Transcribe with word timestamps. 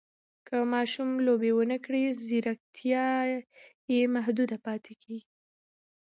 که 0.47 0.55
ماشوم 0.73 1.09
لوبې 1.25 1.51
ونه 1.55 1.77
کړي، 1.85 2.03
ځیرکتیا 2.25 3.05
یې 3.91 4.01
محدوده 4.15 4.57
کېږي. 5.03 5.19